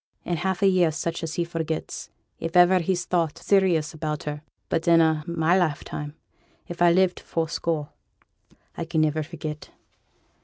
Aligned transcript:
In 0.25 0.37
half 0.37 0.63
a 0.63 0.67
year 0.67 0.91
such 0.91 1.21
as 1.21 1.35
he 1.35 1.43
forgets, 1.43 2.09
if 2.39 2.57
iver 2.57 2.79
he's 2.79 3.05
thought 3.05 3.37
serious 3.37 3.93
about 3.93 4.23
her; 4.23 4.41
but 4.67 4.87
in 4.87 4.99
a' 4.99 5.23
my 5.27 5.55
lifetime, 5.55 6.15
if 6.67 6.81
I 6.81 6.91
live 6.91 7.13
to 7.13 7.23
fourscore, 7.23 7.89
I 8.75 8.83
can 8.83 9.01
niver 9.01 9.21
forget. 9.21 9.69